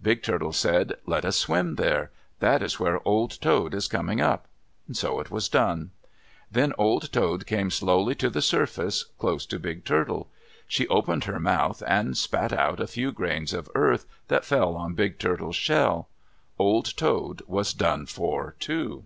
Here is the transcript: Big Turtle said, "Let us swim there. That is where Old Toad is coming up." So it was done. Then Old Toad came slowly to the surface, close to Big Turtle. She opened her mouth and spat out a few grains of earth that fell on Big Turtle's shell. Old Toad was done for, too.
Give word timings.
Big 0.00 0.22
Turtle 0.22 0.52
said, 0.52 0.92
"Let 1.06 1.24
us 1.24 1.36
swim 1.36 1.74
there. 1.74 2.12
That 2.38 2.62
is 2.62 2.78
where 2.78 3.00
Old 3.04 3.40
Toad 3.40 3.74
is 3.74 3.88
coming 3.88 4.20
up." 4.20 4.46
So 4.92 5.18
it 5.18 5.28
was 5.28 5.48
done. 5.48 5.90
Then 6.52 6.72
Old 6.78 7.10
Toad 7.10 7.46
came 7.48 7.68
slowly 7.68 8.14
to 8.14 8.30
the 8.30 8.42
surface, 8.42 9.02
close 9.18 9.44
to 9.46 9.58
Big 9.58 9.84
Turtle. 9.84 10.30
She 10.68 10.86
opened 10.86 11.24
her 11.24 11.40
mouth 11.40 11.82
and 11.84 12.16
spat 12.16 12.52
out 12.52 12.78
a 12.78 12.86
few 12.86 13.10
grains 13.10 13.52
of 13.52 13.68
earth 13.74 14.06
that 14.28 14.44
fell 14.44 14.76
on 14.76 14.94
Big 14.94 15.18
Turtle's 15.18 15.56
shell. 15.56 16.08
Old 16.60 16.96
Toad 16.96 17.42
was 17.48 17.74
done 17.74 18.06
for, 18.06 18.54
too. 18.60 19.04